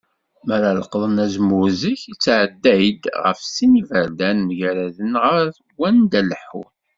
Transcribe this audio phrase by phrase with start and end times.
[0.45, 5.47] Mi ara leqḍen azemmur zik, yettεedday-d γef sin n yiberdan, mgaraden, γer
[5.79, 6.69] wanda leḥḥun.